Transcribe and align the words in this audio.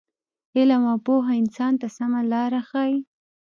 علم 0.57 0.83
او 0.91 0.97
پوهه 1.05 1.33
انسان 1.41 1.73
ته 1.81 1.87
سمه 1.97 2.21
لاره 2.31 2.61
ښیي. 2.69 2.95